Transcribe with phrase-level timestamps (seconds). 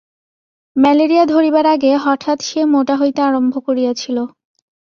[0.75, 4.17] Malaria ধরিবার আগে হঠাৎ সে মোটা হইতে আরম্ভ করিয়াছিল।